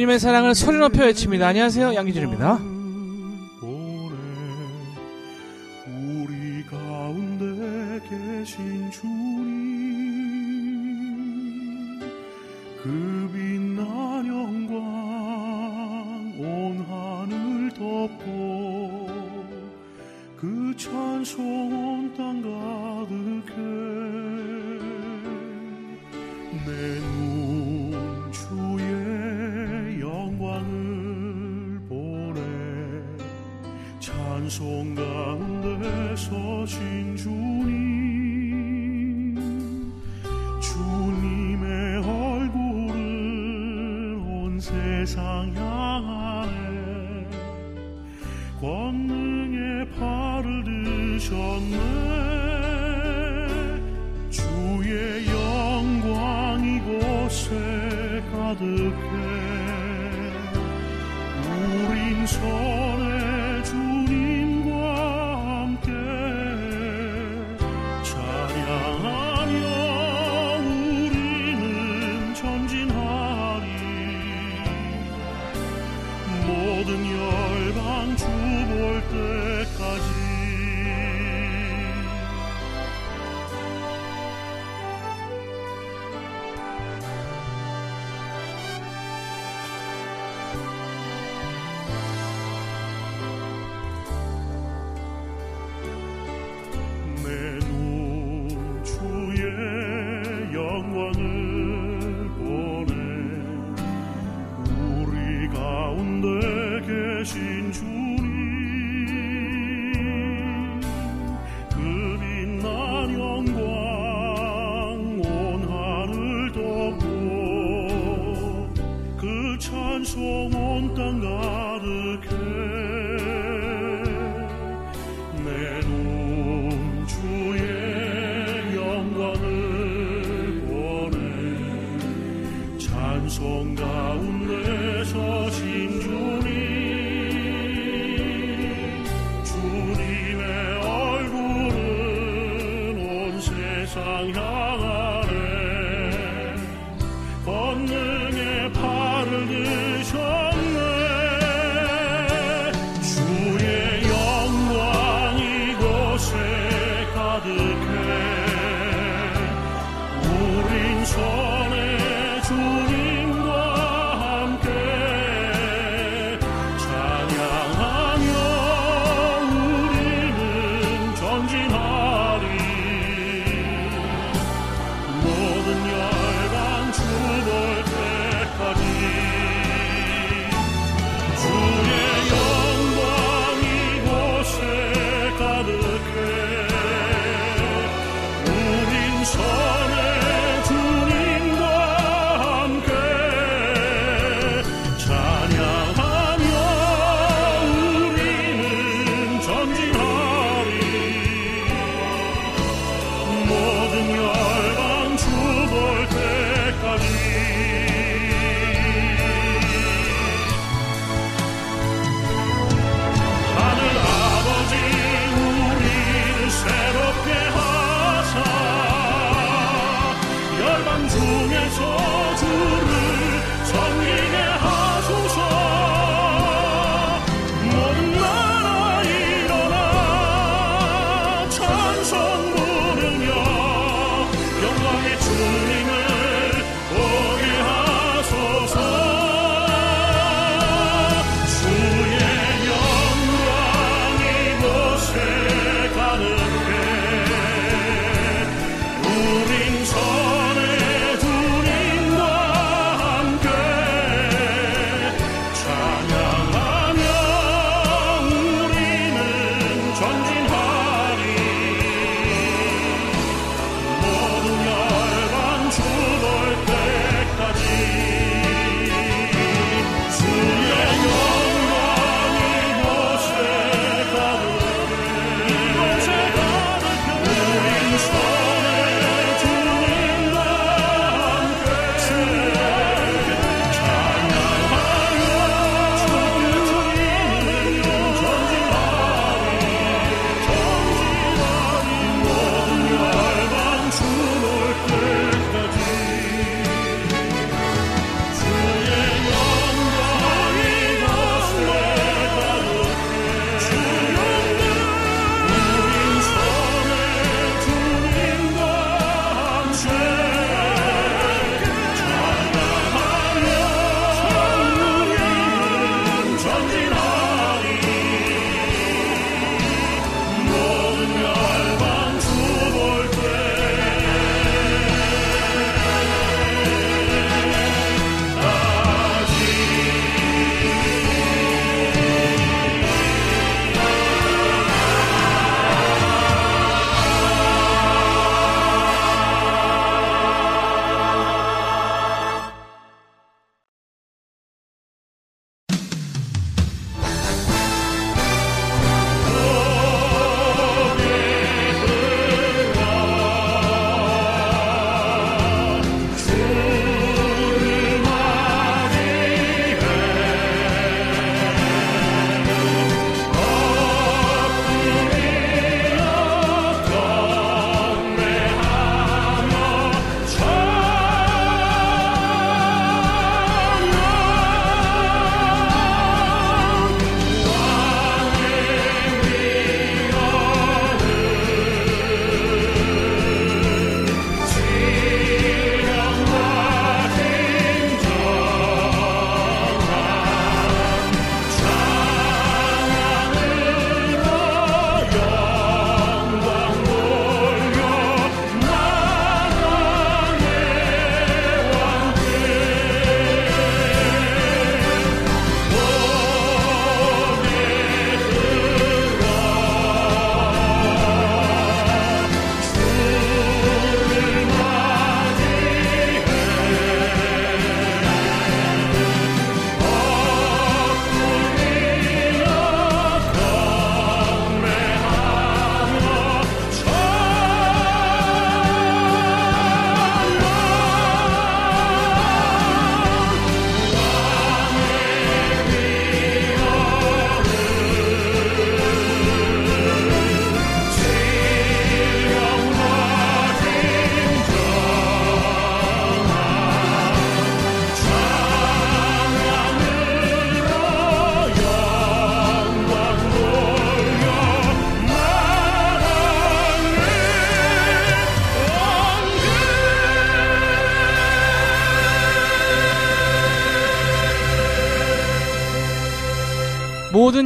[0.00, 1.48] 주님의 사랑을 소리높여 외칩니다.
[1.48, 1.94] 안녕하세요.
[1.94, 2.69] 양기준입니다.
[62.30, 62.59] consuelo.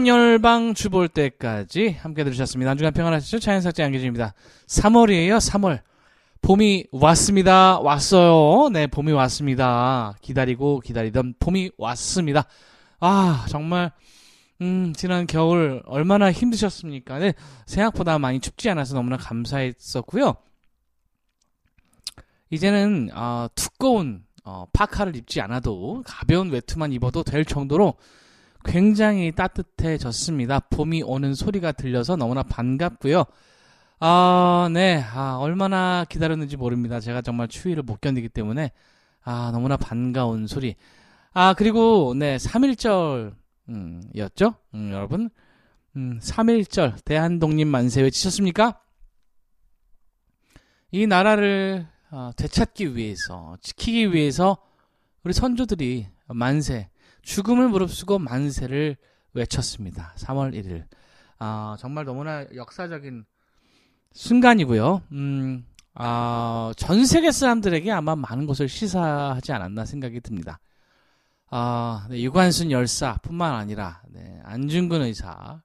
[0.04, 2.70] 모든 열방 주볼 때까지 함께 들으셨습니다.
[2.70, 3.38] 한 주간 평안하시죠?
[3.38, 4.34] 차연삭제 양기준입니다.
[4.66, 5.80] 3월이에요, 3월.
[6.42, 7.80] 봄이 왔습니다.
[7.80, 8.68] 왔어요.
[8.68, 10.14] 네, 봄이 왔습니다.
[10.20, 12.44] 기다리고 기다리던 봄이 왔습니다.
[13.00, 13.92] 아, 정말,
[14.60, 17.18] 음, 지난 겨울 얼마나 힘드셨습니까?
[17.18, 17.32] 네,
[17.64, 20.34] 생각보다 많이 춥지 않아서 너무나 감사했었고요.
[22.50, 27.94] 이제는, 어, 두꺼운, 어, 파카를 입지 않아도 가벼운 외투만 입어도 될 정도로
[28.64, 30.60] 굉장히 따뜻해졌습니다.
[30.70, 33.24] 봄이 오는 소리가 들려서 너무나 반갑고요.
[34.00, 35.02] 아, 네.
[35.14, 37.00] 아, 얼마나 기다렸는지 모릅니다.
[37.00, 38.72] 제가 정말 추위를 못 견디기 때문에
[39.22, 40.76] 아, 너무나 반가운 소리.
[41.32, 43.34] 아, 그리고 네, 3일절
[43.70, 44.54] 음, 였죠?
[44.74, 45.30] 음, 여러분.
[45.96, 48.80] 음, 3일절 대한독립 만세 외치셨습니까?
[50.90, 54.58] 이 나라를 어, 되찾기 위해서, 지키기 위해서
[55.24, 56.88] 우리 선조들이 만세,
[57.24, 58.96] 죽음을 무릅쓰고 만세를
[59.32, 60.14] 외쳤습니다.
[60.16, 60.84] 3월 1일.
[61.38, 63.24] 아, 정말 너무나 역사적인
[64.12, 65.02] 순간이고요.
[65.12, 70.60] 음, 아, 전 세계 사람들에게 아마 많은 것을 시사하지 않았나 생각이 듭니다.
[71.50, 75.62] 아, 네, 유관순 열사뿐만 아니라 네, 안중근 의사,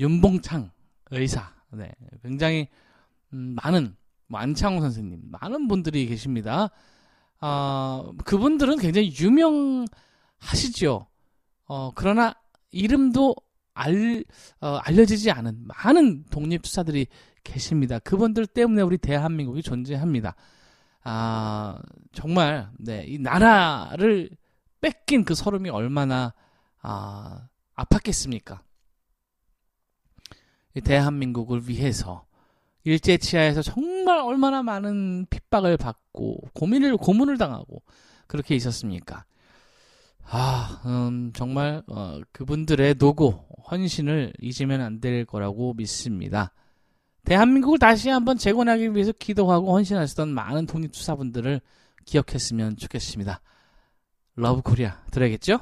[0.00, 0.70] 윤봉창
[1.10, 2.68] 의사, 네, 굉장히
[3.32, 3.96] 음, 많은
[4.26, 6.70] 뭐 안창호 선생님, 많은 분들이 계십니다.
[7.40, 9.84] 아, 그분들은 굉장히 유명
[10.42, 11.06] 하시죠.
[11.66, 12.34] 어, 그러나
[12.70, 13.34] 이름도
[13.74, 14.24] 알,
[14.60, 17.06] 어, 알려지지 않은 많은 독립투사들이
[17.44, 17.98] 계십니다.
[18.00, 20.34] 그분들 때문에 우리 대한민국이 존재합니다.
[21.04, 21.80] 아,
[22.12, 24.30] 정말, 네, 이 나라를
[24.80, 26.34] 뺏긴 그 서름이 얼마나,
[26.80, 28.60] 아, 아팠겠습니까?
[30.74, 32.24] 이 대한민국을 위해서
[32.84, 37.82] 일제치하에서 정말 얼마나 많은 핍박을 받고 고민을 고문을 당하고
[38.26, 39.24] 그렇게 있었습니까?
[40.24, 43.30] 아, 음, 정말 어, 그분들의 노고,
[43.70, 46.52] 헌신을 잊으면 안 될 거라고 믿습니다.
[47.24, 51.60] 대한민국을 다시 한번 재건하기 위해서 기도하고 헌신하시던 많은 독립투사분들을
[52.04, 53.40] 기억했으면 좋겠습니다.
[54.36, 55.60] Love Korea 들어야겠죠?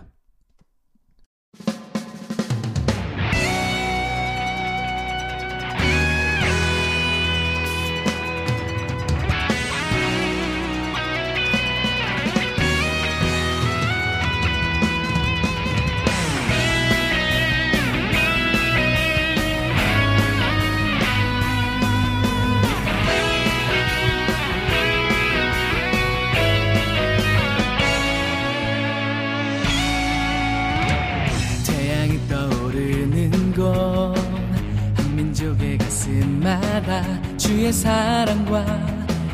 [36.70, 37.02] 가슴마다
[37.36, 38.64] 주의 사랑과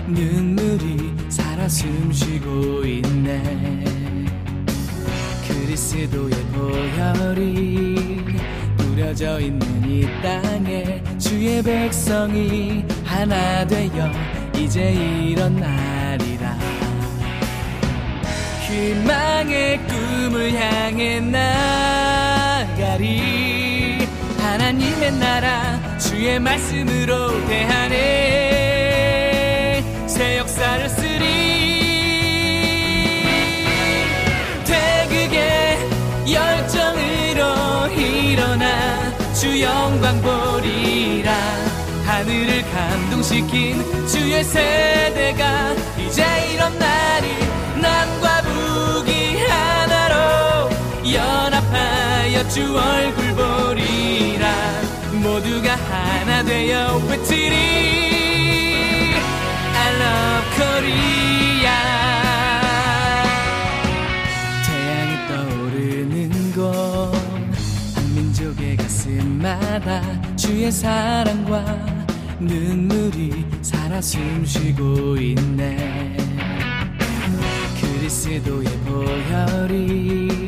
[0.07, 3.85] 눈물이 살아 숨쉬고 있네.
[5.47, 8.25] 그리스도의 보혈이
[8.79, 14.11] 뿌려져 있는 이 땅에 주의 백성이 하나 되어
[14.57, 16.57] 이제 이런 날이라.
[18.67, 21.21] 희망의 꿈을 향해
[22.81, 22.97] 나가리
[24.67, 27.95] 하나님의 나라 주의 말씀으로 대한의
[30.09, 31.25] 새 역사를 쓰리.
[34.65, 35.79] 태극의
[36.33, 41.33] 열정으로 일어나 주 영광 보리라.
[42.05, 47.29] 하늘을 감동시킨 주의 세대가 이제 일어나리
[47.81, 50.71] 남과 북이 하나로
[51.13, 53.86] 연합하여 주 얼굴 보리라
[55.27, 57.55] 모두가 하나 되어 외치리.
[59.75, 61.83] I love Korea.
[64.67, 67.13] 태양이 떠오르는 곳
[67.97, 69.91] 한민족의 가슴마다
[70.37, 71.65] 주의 사랑과
[72.39, 76.17] 눈물이 살아 숨쉬고 있네.
[77.81, 80.46] 그리스도의 보혈이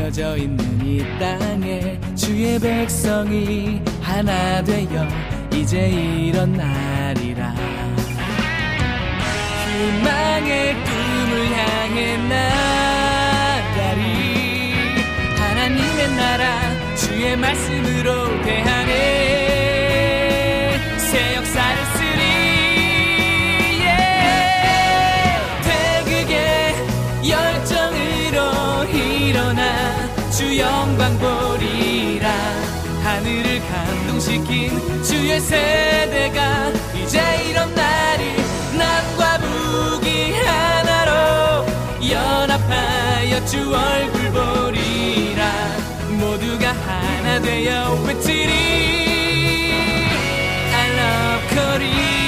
[0.00, 5.06] 뿌려져 있는 이 땅에 주의 백성이 하나 되어
[5.52, 7.54] 이제 이런 날이라.
[9.66, 14.00] 희망의 꿈을 향해 나가리.
[15.36, 16.60] 하나님의 나라
[16.96, 18.90] 주의 말씀으로 대하네
[20.96, 21.49] 새 역사
[35.30, 38.34] 주의 세대가 이제 이런 날이
[38.76, 41.66] 남과 북이 하나로
[42.10, 45.44] 연합하여 주 얼굴 보리라.
[46.18, 48.52] 모두가 하나 되어 외치리
[50.74, 52.19] I love Korea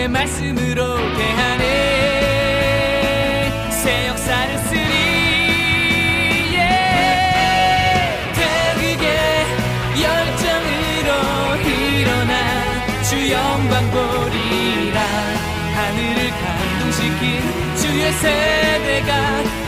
[0.00, 1.66] 주의 말씀으로 대한의
[3.70, 4.80] 새 역사를 쓰리.
[6.56, 8.32] yeah.
[8.32, 9.06] 태극의
[10.00, 11.10] 열정으로
[11.68, 12.32] 일어나
[13.02, 14.98] 주 영광 보리라.
[15.74, 17.22] 하늘을 감동시킨
[17.76, 19.10] 주의 세대가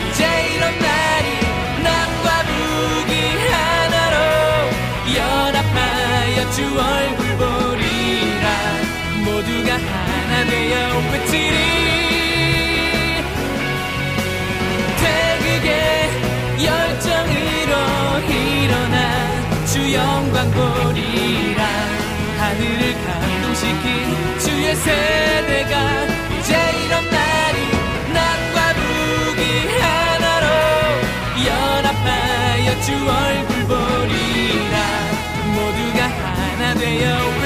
[0.09, 0.21] 이제
[0.55, 1.27] 일어나리
[1.83, 3.13] 남과 북이
[3.51, 4.15] 하나로
[5.15, 7.22] 연합하여 주 얼굴
[19.93, 21.63] 영광 보리라
[22.39, 26.03] 하늘을 감동시킨 주의 세대가
[26.39, 27.57] 이제 이런 날이
[28.11, 29.41] 남과 북이
[29.79, 30.47] 하나로
[31.45, 34.75] 연합하여 주 얼굴 보리라.
[35.53, 37.42] 모두가 하나 되어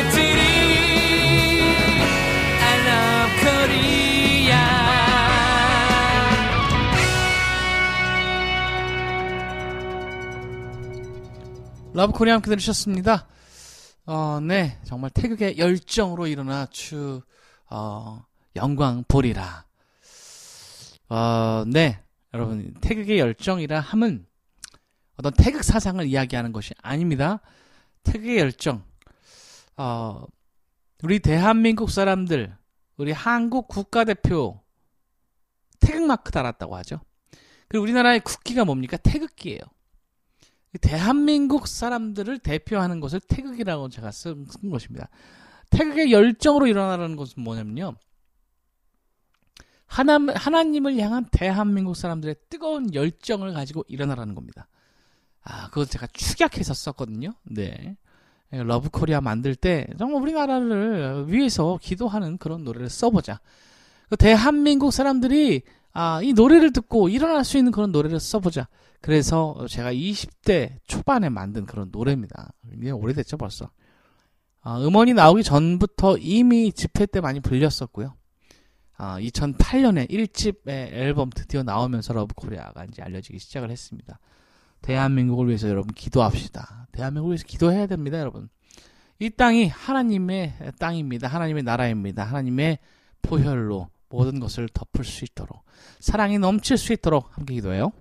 [11.98, 13.26] Love Korea 함께 들으셨습니다.
[14.06, 14.78] 어, 네.
[14.84, 17.24] 정말 태극의 열정으로 일어나 주,
[17.72, 18.24] 어,
[18.56, 19.66] 영광 보리라.
[21.10, 22.00] 어, 네.
[22.36, 24.28] 여러분, 태극의 열정이라 함은
[25.16, 27.40] 어떤 태극 사상을 이야기하는 것이 아닙니다.
[28.04, 28.84] 태극의 열정.
[29.76, 30.24] 어,
[31.02, 32.56] 우리 대한민국 사람들,
[32.98, 34.62] 우리 한국 국가대표
[35.80, 37.00] 태극마크 달았다고 하죠.
[37.68, 38.98] 그리고 우리나라의 국기가 뭡니까?
[38.98, 39.62] 태극기예요.
[40.82, 45.10] 대한민국 사람들을 대표하는 것을 태극이라고 제가 쓴, 쓴 것입니다.
[45.70, 47.96] 태극의 열정으로 일어나라는 것은 뭐냐면요.
[49.86, 54.68] 하나, 하나님을 향한 대한민국 사람들의 뜨거운 열정을 가지고 일어나라는 겁니다.
[55.44, 57.34] 아, 그걸 제가 축약해서 썼거든요.
[57.44, 57.96] 네.
[58.52, 63.40] Love Korea 만들 때 정말 우리나라를 위해서 기도하는 그런 노래를 써보자.
[64.10, 65.64] 그 대한민국 사람들이
[66.00, 68.68] 아, 이 노래를 듣고 일어날 수 있는 그런 노래를 써보자.
[69.02, 72.54] 그래서 제가 20대 초반에 만든 그런 노래입니다.
[72.72, 73.72] 이게 오래됐죠, 벌써.
[74.62, 78.14] 아, 음원이 나오기 전부터 이미 집회 때 많이 불렸었고요.
[78.98, 84.20] 아, 2008년에 1집 앨범 드디어 나오면서 Love Korea가 이제 알려지기 시작을 했습니다.
[84.84, 86.90] 대한민국을 위해서 여러분 기도합시다.
[86.92, 88.50] 대한민국을 위해서 기도해야 됩니다, 여러분.
[89.18, 91.28] 이 땅이 하나님의 땅입니다.
[91.28, 92.24] 하나님의 나라입니다.
[92.24, 92.78] 하나님의
[93.24, 95.64] 보혈로 모든 것을 덮을 수 있도록
[96.00, 97.92] 사랑이 넘칠 수 있도록 함께 기도해요.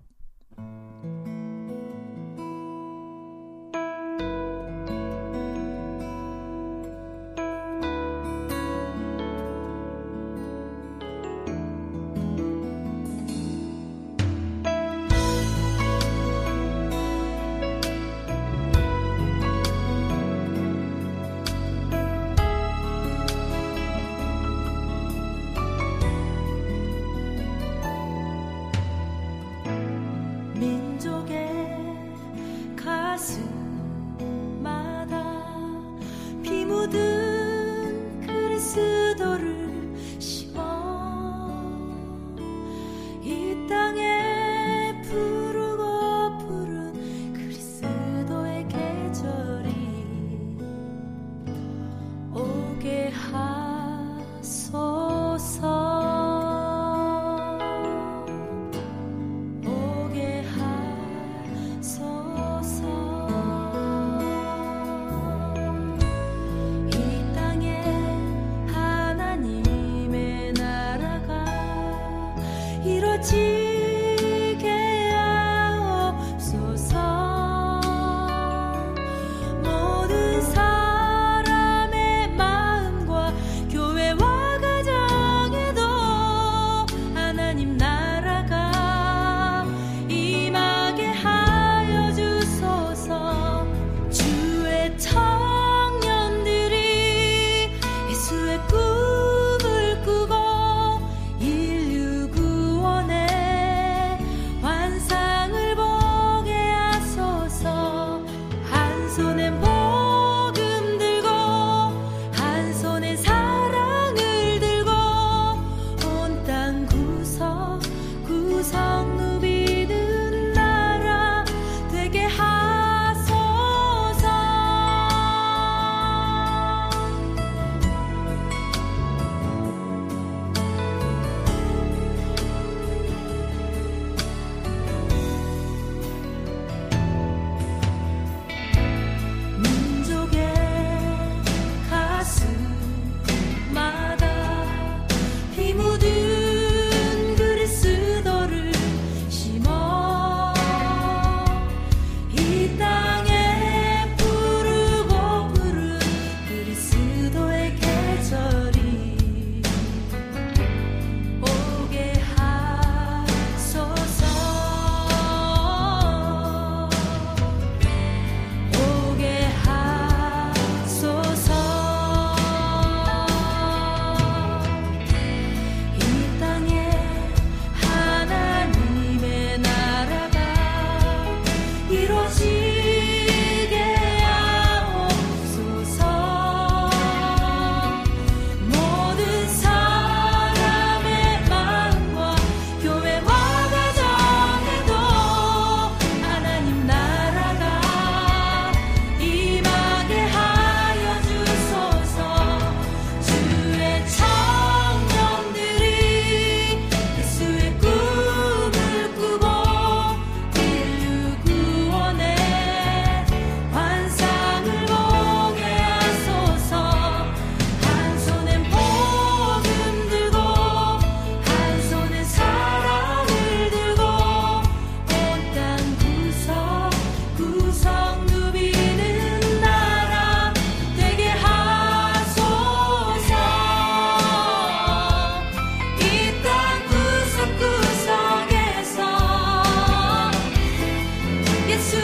[33.26, 33.55] 가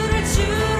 [0.07, 0.72] that you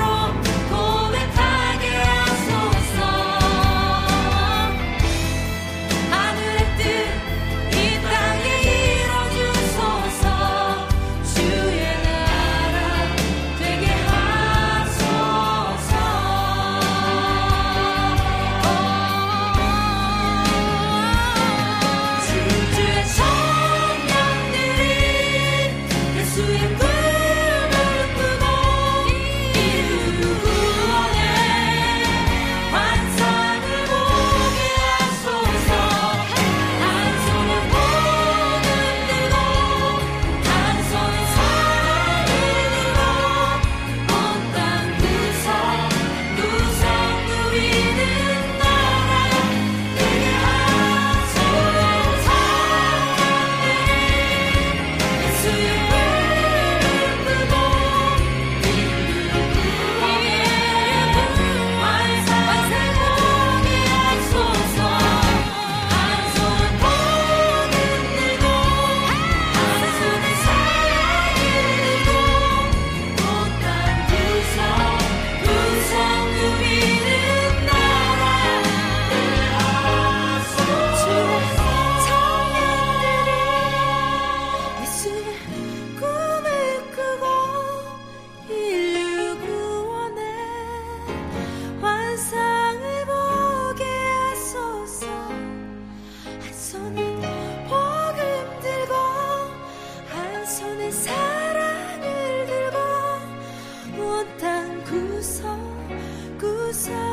[106.74, 107.13] So.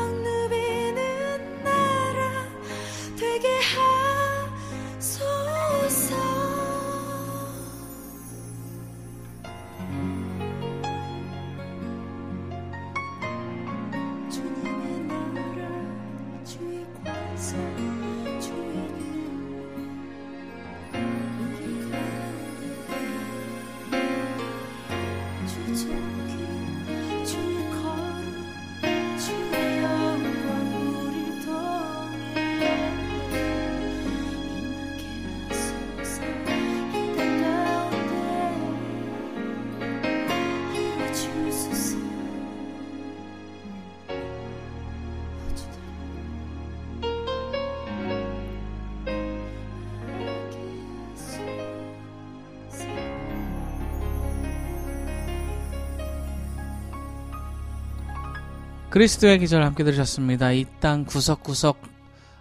[58.91, 60.51] 그리스도의 기절 함께 들으셨습니다.
[60.51, 61.81] 이 땅 구석구석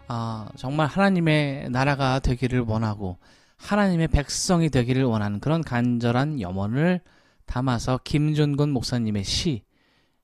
[0.08, 3.18] 아, 정말 하나님의 나라가 되기를 원하고
[3.56, 7.02] 하나님의 백성이 되기를 원하는 그런 간절한 염원을
[7.46, 9.62] 담아서 김준곤 목사님의 시,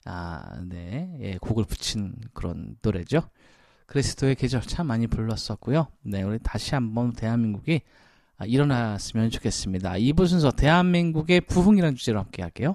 [0.05, 3.23] 아, 네, 예, 곡을 붙인 그런 노래죠.
[3.87, 5.87] 그리스도의 계절 참 많이 불렀었고요.
[6.03, 7.83] 네, 우리 다시 한번 대한민국이
[8.37, 9.93] 아, 일어났으면 좋겠습니다.
[9.93, 12.75] 2부 순서 대한민국의 부흥이라는 주제로 함께 할게요.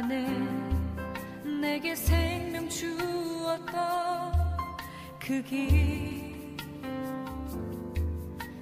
[0.00, 0.26] 만 가네
[1.60, 4.32] 내게 생명 주었던
[5.18, 6.56] 그 길.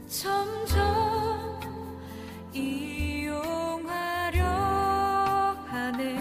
[0.09, 1.61] 점점
[2.53, 4.45] 이용하려
[5.69, 6.17] 하네.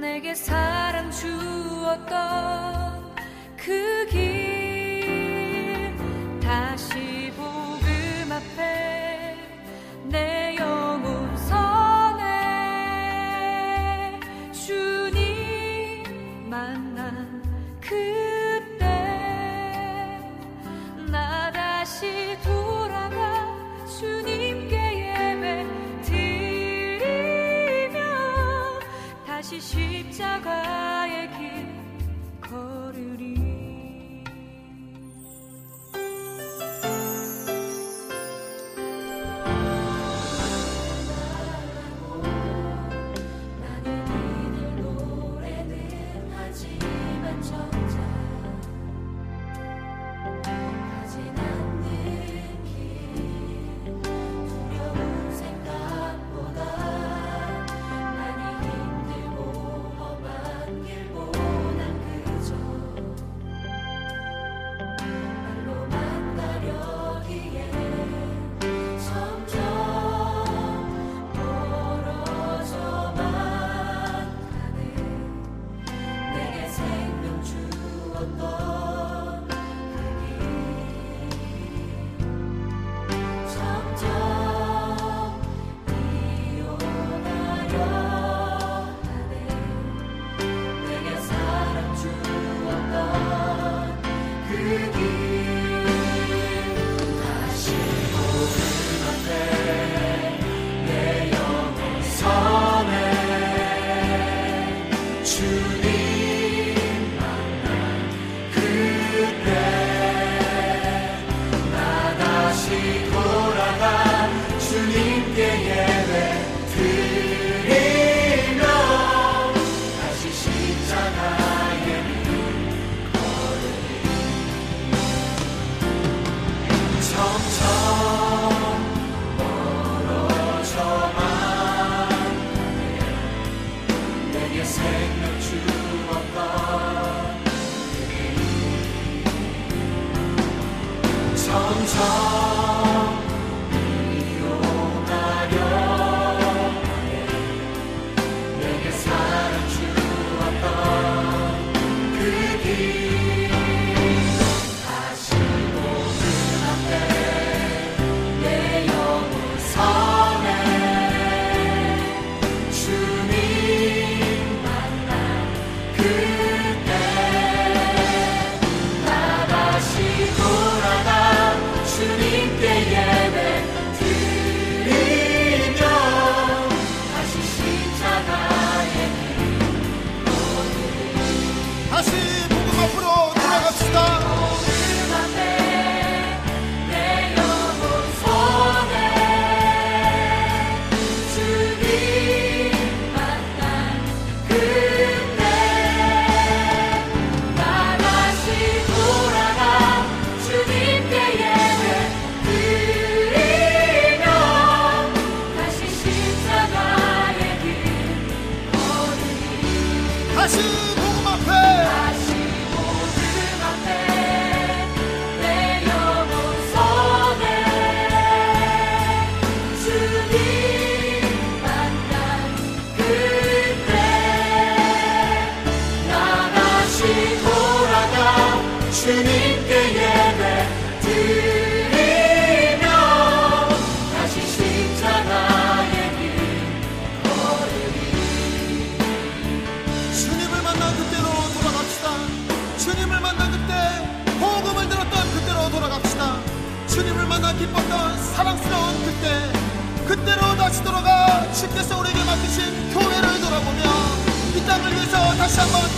[0.00, 2.77] 내게 사랑 주었던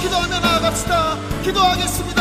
[0.00, 1.16] 기도하며 나아갑시다.
[1.42, 2.19] 기도하겠습니다.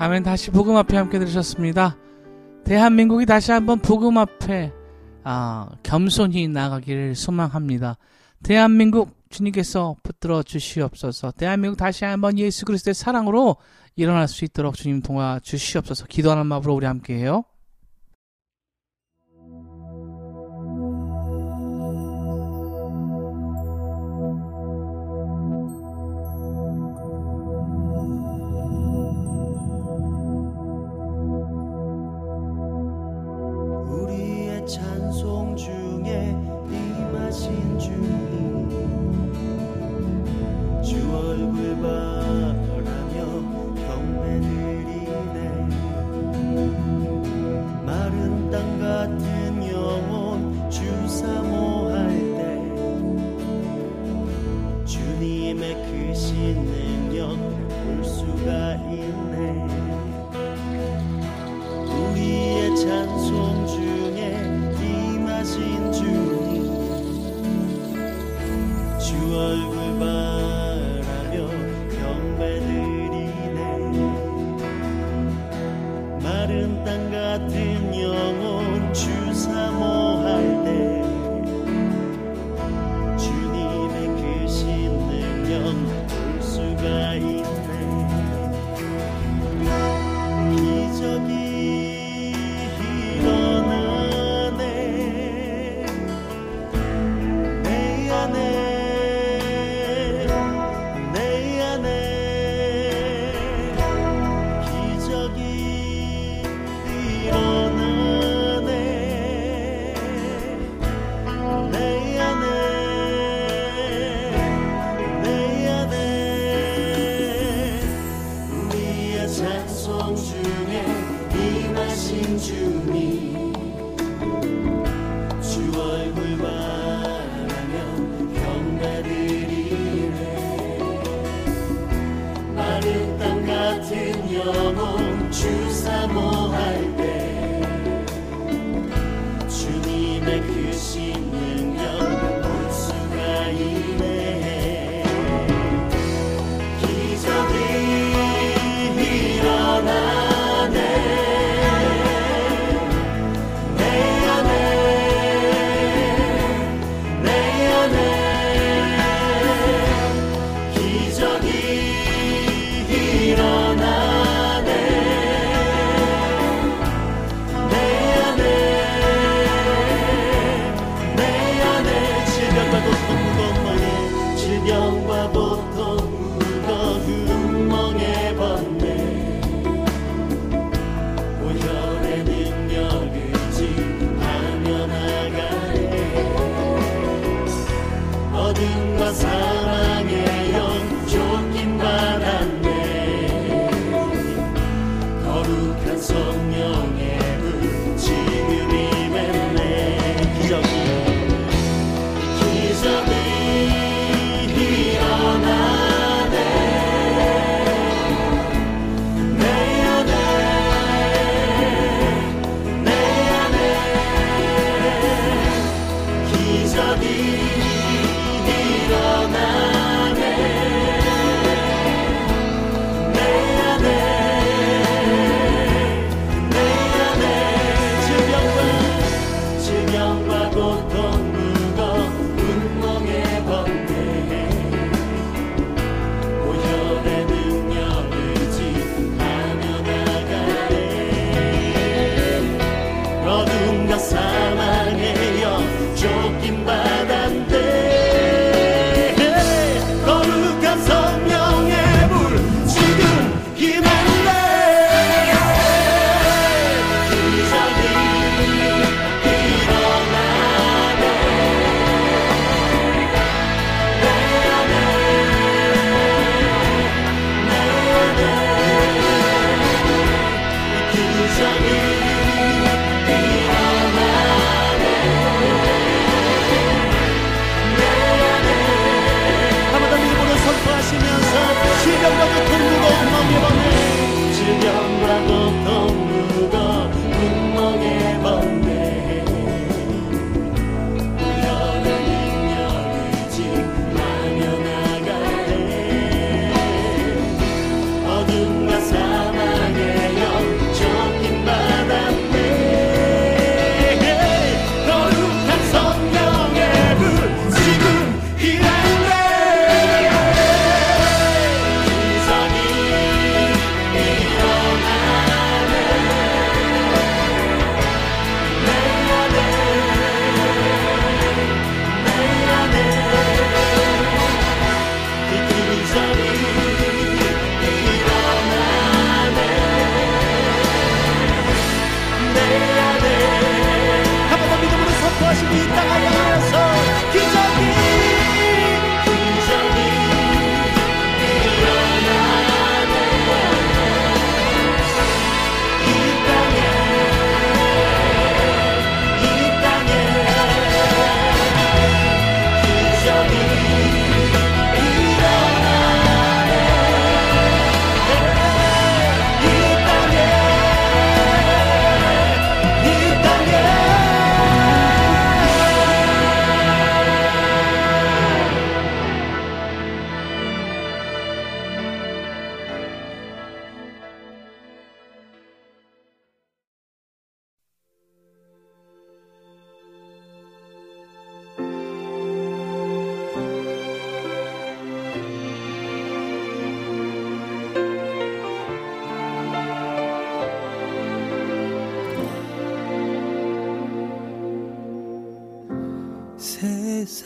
[0.00, 1.96] 아멘 다시 복음 앞에 함께 들으셨습니다.
[2.64, 4.72] 대한민국이 다시 한번 복음 앞에
[5.24, 7.96] 아, 겸손히 나가기를 소망합니다.
[8.44, 11.32] 대한민국 주님께서 붙들어 주시옵소서.
[11.32, 13.56] 대한민국 다시 한번 예수 그리스도의 사랑으로
[13.96, 16.06] 일어날 수 있도록 주님 동화 주시옵소서.
[16.06, 17.42] 기도하는 마음으로 우리 함께해요.
[34.68, 36.36] 찬송 중에
[36.68, 38.68] 임하신 주님
[40.84, 43.14] 주 얼굴 바라며
[43.86, 45.38] 경배드리네.
[47.86, 49.37] 마른 땅 같은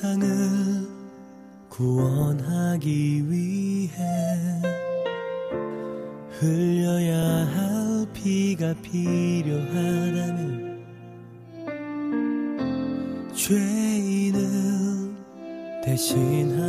[0.03, 0.27] 세상을
[1.69, 3.93] 구원하기 위해
[6.41, 9.63] 흘려야 할 피가 필요하다면
[13.33, 14.41] 죄인을
[15.85, 16.62] 대신하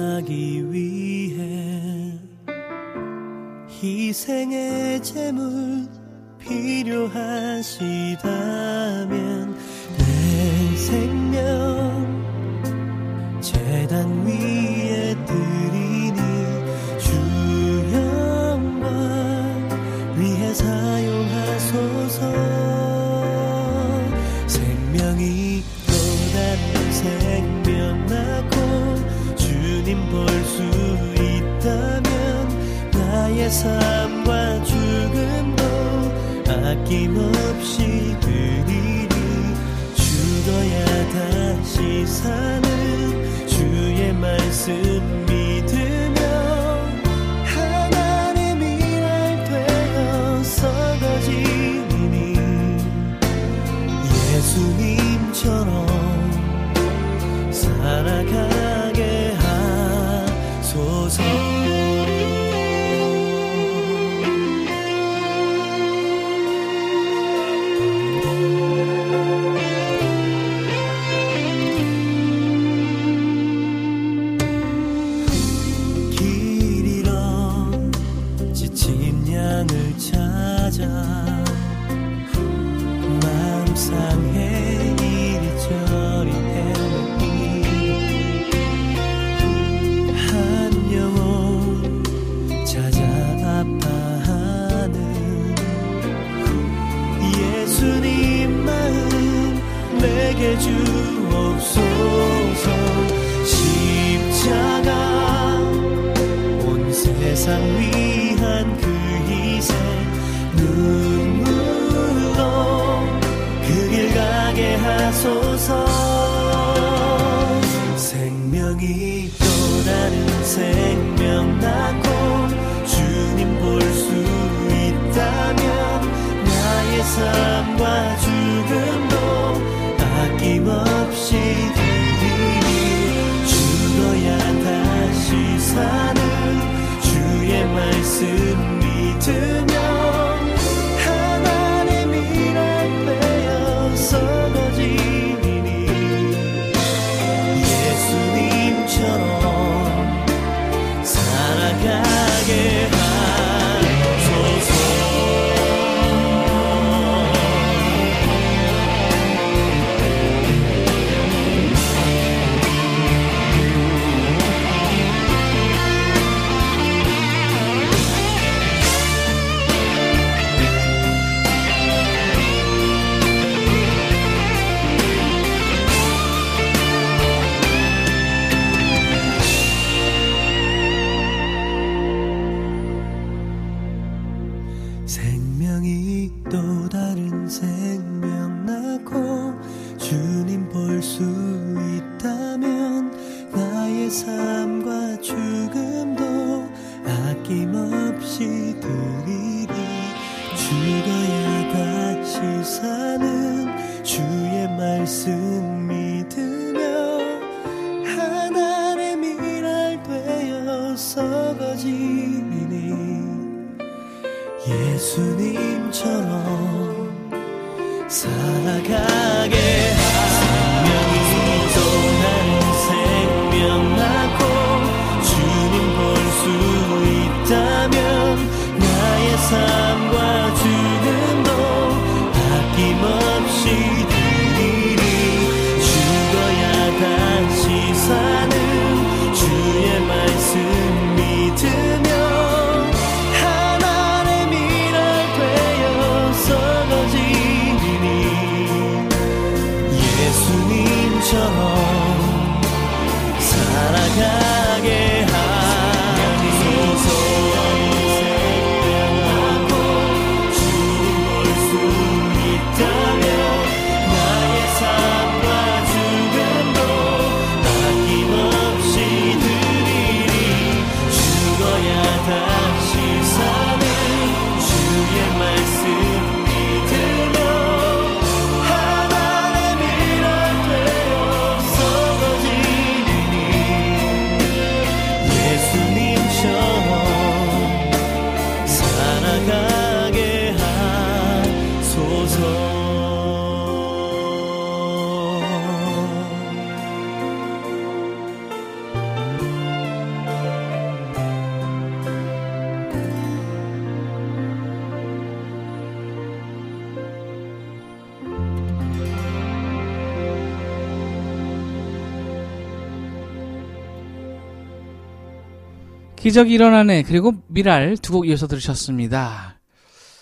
[316.24, 319.60] 기적이 일어나네 그리고 미랄 두 곡 이어서 들으셨습니다.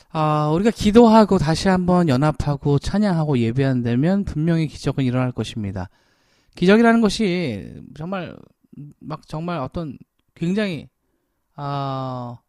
[0.10, 5.90] 아, 우리가 기도하고 다시 한번 연합하고 찬양하고 예배한다면 분명히 기적은 일어날 것입니다.
[6.56, 8.36] 기적이라는 것이 정말
[9.00, 9.98] 막 정말 어떤
[10.34, 10.90] 굉장히
[11.56, 12.40] 아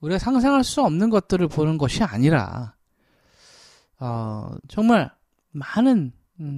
[0.00, 2.74] 우리가 상상할 수 없는 것들을 보는 것이 아니라
[3.98, 5.10] 어, 정말
[5.50, 6.12] 많은 음,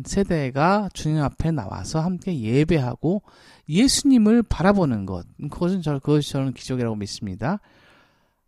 [0.05, 3.23] 세대가 주님 앞에 나와서 함께 예배하고
[3.69, 7.61] 예수님을 바라보는 것 그것은 저 그것이 저는 기적이라고 믿습니다.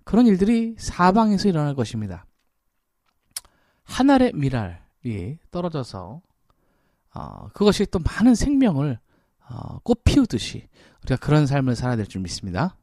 [0.05, 2.25] 그런 일들이 사방에서 일어날 것입니다.
[3.85, 6.23] 하늘의 미랄이 떨어져서
[7.15, 8.99] 어, 그것이 또 많은 생명을
[9.51, 10.69] 어, 꽃 피우듯이
[11.03, 12.77] 우리가 그런 삶을 살아야 될 줄 믿습니다.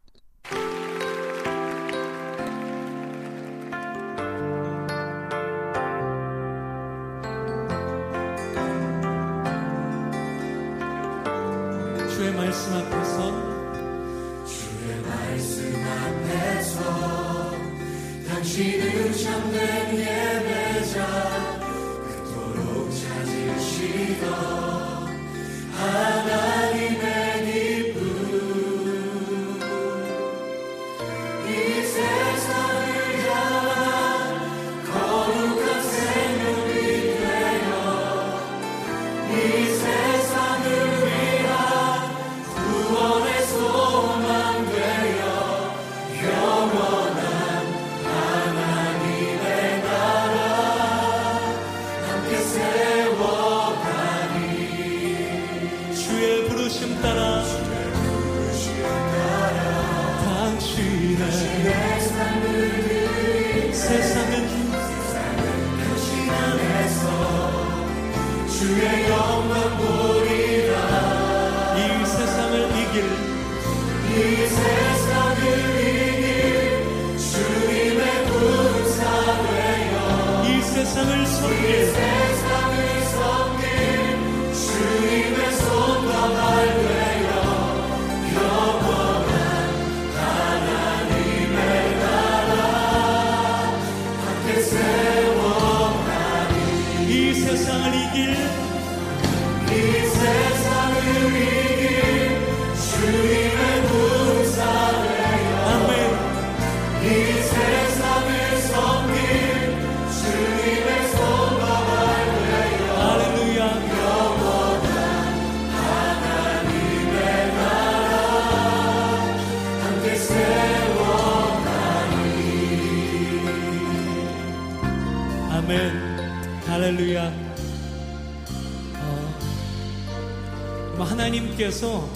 [131.04, 132.08] 하나님께서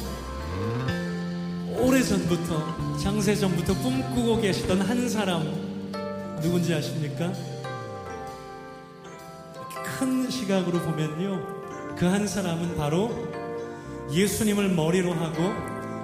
[1.78, 5.44] 오래전부터 장세전부터 꿈꾸고 계시던 한 사람
[6.42, 7.32] 누군지 아십니까?
[10.00, 11.60] 큰 시각으로 보면요
[11.98, 13.12] 그 한 사람은 바로
[14.12, 15.54] 예수님을 머리로 하고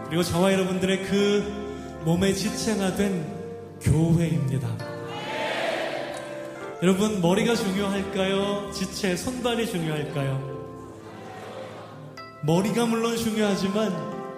[0.07, 3.25] 그리고 저와 여러분들의 그 몸의 지체가 된
[3.81, 4.67] 교회입니다.
[6.83, 8.71] 여러분 머리가 중요할까요?
[8.71, 10.54] 지체, 손발이 중요할까요?
[12.45, 13.91] 머리가 물론 중요하지만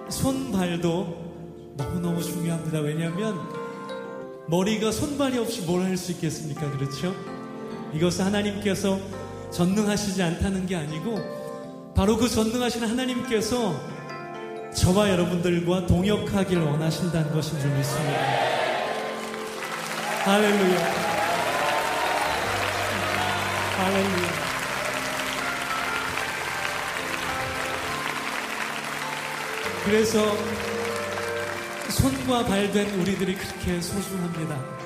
[0.10, 1.26] 손발도
[1.76, 2.80] 너무너무 중요합니다.
[2.80, 3.38] 왜냐하면
[4.47, 6.72] 머리가 손발이 없이 뭘 할 수 있겠습니까?
[6.72, 7.14] 그렇죠?
[7.93, 8.99] 이것은 하나님께서
[9.51, 11.20] 전능하시지 않다는 게 아니고
[11.95, 13.76] 바로 그 전능하신 하나님께서
[14.76, 18.20] 저와 여러분들과 동역하길 원하신다는 것인 줄 믿습니다.
[20.24, 20.80] 할렐루야.
[23.78, 24.37] 할렐루야.
[29.90, 30.36] 그래서
[31.90, 34.78] 손과 발된 우리들이 그렇게 소중합니다.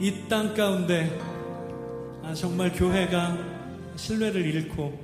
[0.00, 1.16] 이 땅 가운데
[2.24, 3.38] 아, 정말 교회가
[3.96, 4.98] 신뢰를 잃고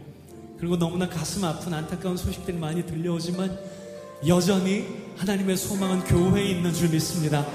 [0.58, 3.56] 그리고 너무나 가슴 아픈 안타까운 소식들이 많이 들려오지만
[4.26, 4.86] 여전히
[5.16, 7.46] 하나님의 소망은 교회에 있는 줄 믿습니다.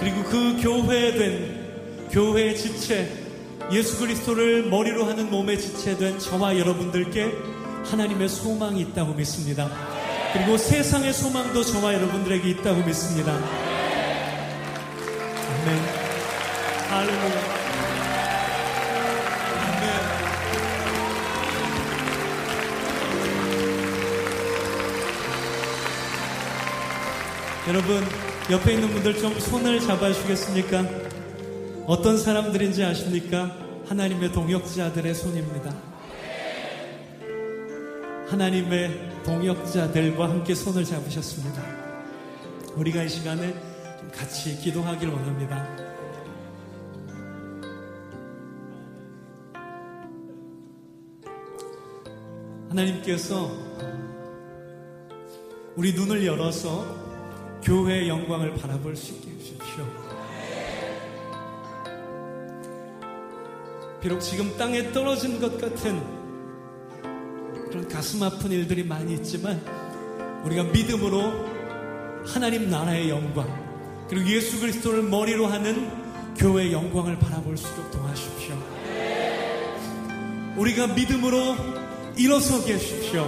[0.00, 3.12] 그리고 그 교회된 교회의 지체
[3.72, 7.51] 예수 그리스도를 머리로 하는 몸의 지체된 저와 여러분들께
[7.84, 9.70] 하나님의 소망이 있다고 믿습니다.
[10.32, 13.32] 그리고 세상의 소망도 저와 여러분들에게 있다고 믿습니다.
[15.62, 15.78] 아멘.
[16.88, 17.62] 할렐루야.
[19.68, 20.22] 아멘.
[27.68, 28.02] 여러분,
[28.50, 30.84] 옆에 있는 분들 좀 손을 잡아주시겠습니까?
[31.86, 33.54] 어떤 사람들인지 아십니까?
[33.88, 35.91] 하나님의 동역자들의 손입니다.
[38.32, 41.62] 하나님의 동역자들과 함께 손을 잡으셨습니다.
[42.74, 43.54] 우리가 이 시간에
[44.10, 45.68] 같이 기도하길 원합니다.
[52.70, 53.50] 하나님께서
[55.76, 56.86] 우리 눈을 열어서
[57.62, 59.86] 교회의 영광을 바라볼 수 있게 해주십시오.
[64.00, 66.21] 비록 지금 땅에 떨어진 것 같은
[67.72, 69.58] 그런 가슴 아픈 일들이 많이 있지만
[70.44, 71.32] 우리가 믿음으로
[72.26, 73.48] 하나님 나라의 영광
[74.10, 75.90] 그리고 예수 그리스도를 머리로 하는
[76.36, 78.58] 교회의 영광을 바라볼 수 있도록 도와주십시오.
[80.56, 81.56] 우리가 믿음으로
[82.18, 83.26] 일어서게 해주십시오.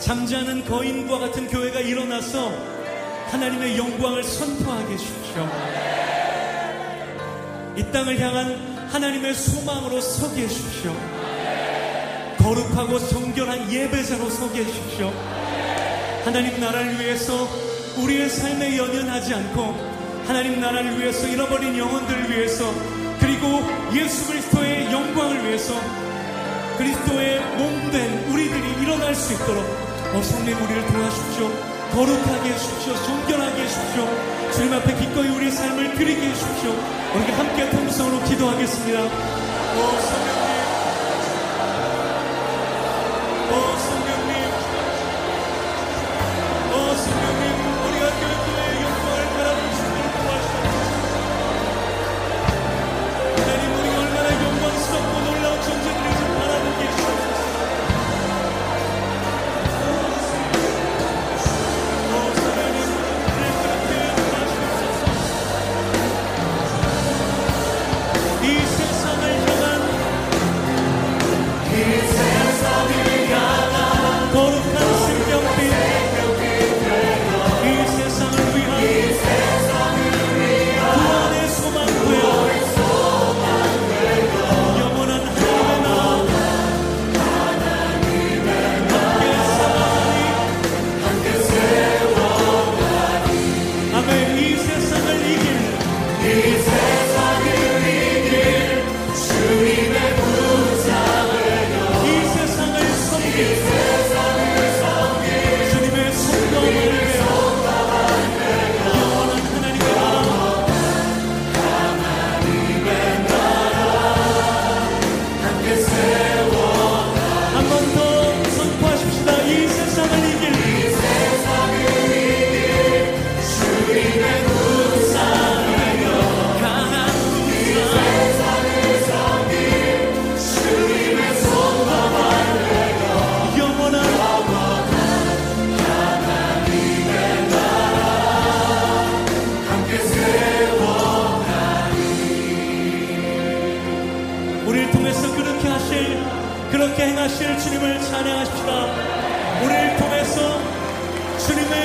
[0.00, 2.52] 잠자는 거인과 같은 교회가 일어나서
[3.28, 5.48] 하나님의 영광을 선포하게 해주십시오.
[7.74, 11.17] 이 땅을 향한 하나님의 소망으로 서게 해주십시오.
[12.48, 15.12] 거룩하고 정결한 예배자로 서게 해주십시오.
[16.24, 17.46] 하나님 나라를 위해서
[17.98, 19.74] 우리의 삶에 연연하지 않고
[20.26, 22.72] 하나님 나라를 위해서 잃어버린 영혼들을 위해서
[23.20, 23.60] 그리고
[23.94, 25.74] 예수 그리스도의 영광을 위해서
[26.78, 29.62] 그리스도의 몸된 우리들이 일어날 수 있도록
[30.14, 31.50] 어, 성령 우리를 도와주십시오.
[31.92, 32.94] 거룩하게 해주십시오.
[33.04, 34.52] 정결하게 해주십시오.
[34.52, 36.70] 주님 앞에 기꺼이 우리의 삶을 드리게 해주십시오.
[37.14, 39.02] 우리 함께 통성으로 기도하겠습니다.
[39.02, 40.37] 오,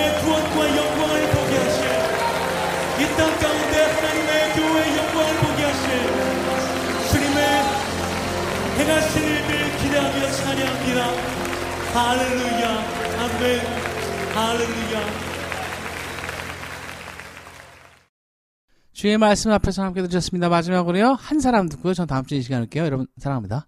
[0.03, 1.83] 주님의 구원과 영광을 보게 하실
[2.99, 5.87] 이 땅 가운데 하나님의 교회의 영광을 보게 하실
[7.09, 7.41] 주님의
[8.77, 10.99] 행하실 일들 기대하며 찬양합니다
[11.93, 12.69] 할렐루야
[13.19, 13.59] 아멘
[14.35, 15.23] 할렐루야
[18.93, 20.47] 주의 말씀 앞에서 함께 드렸습니다.
[20.47, 21.17] 마지막으로요.
[21.19, 21.93] 한 사람 듣고요.
[21.93, 22.85] 전 다음 주에 이 시간 할게요.
[22.85, 23.67] 여러분 사랑합니다.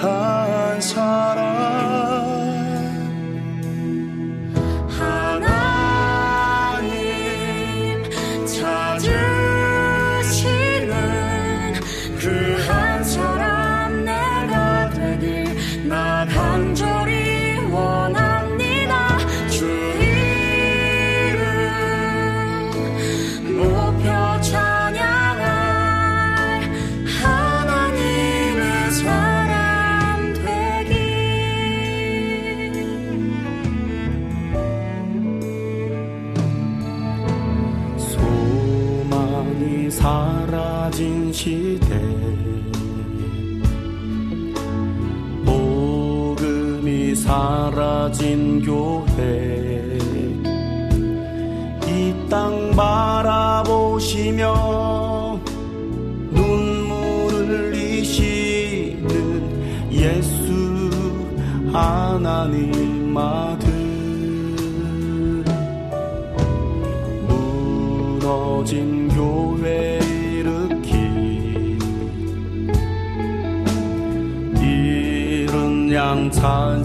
[0.00, 0.37] 가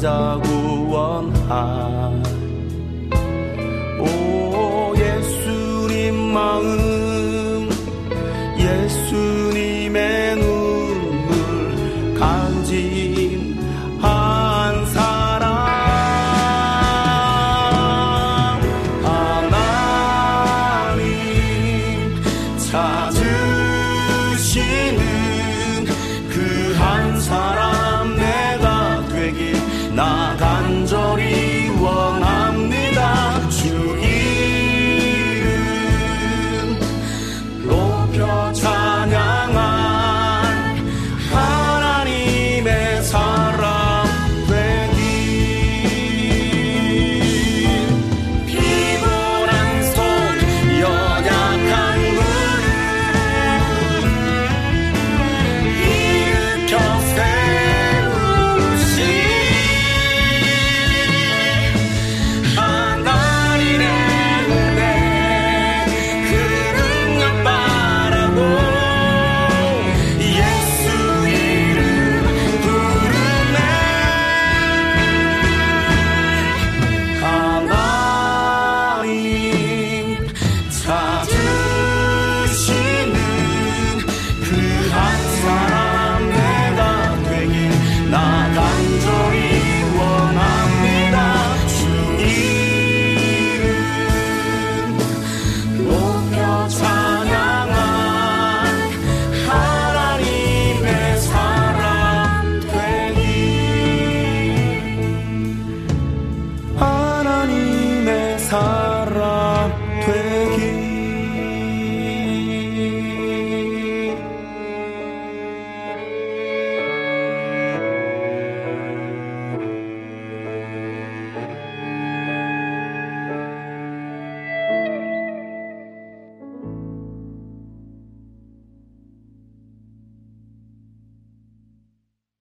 [0.04, 0.53] 찾아